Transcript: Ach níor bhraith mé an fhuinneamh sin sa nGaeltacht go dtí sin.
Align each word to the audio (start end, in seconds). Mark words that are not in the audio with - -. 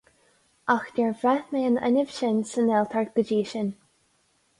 Ach 0.73 0.85
níor 0.93 1.11
bhraith 1.23 1.51
mé 1.55 1.61
an 1.65 1.77
fhuinneamh 1.81 2.13
sin 2.21 2.39
sa 2.53 2.63
nGaeltacht 2.71 3.13
go 3.19 3.27
dtí 3.33 3.39
sin. 3.53 3.71